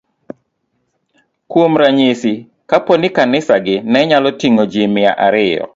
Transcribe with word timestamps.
Kuom 1.47 1.73
ranyisi, 1.81 2.33
kapo 2.69 2.93
ni 2.97 3.09
kanisagi 3.15 3.75
ne 3.91 3.99
nyalo 4.09 4.29
ting'o 4.39 4.63
ji 4.71 4.83
mia 4.95 5.11
ariyo, 5.25 5.63